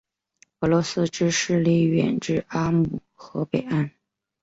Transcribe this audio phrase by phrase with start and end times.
[0.61, 3.91] 俄罗斯之势力远至阿姆河北岸。